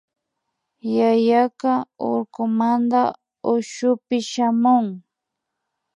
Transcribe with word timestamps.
Yayaka 0.97 1.71
urkumanta 2.09 3.01
ushupi 3.53 4.17
shamun 4.31 4.85